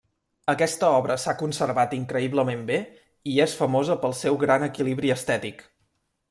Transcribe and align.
Aquesta 0.51 0.87
obra 1.01 1.17
s'ha 1.23 1.35
conservat 1.41 1.93
increïblement 1.97 2.63
bé 2.71 2.79
i 3.35 3.37
és 3.45 3.53
famosa 3.61 3.99
pel 4.07 4.17
seu 4.23 4.41
gran 4.45 4.67
equilibri 4.71 5.15
estètic. 5.19 5.63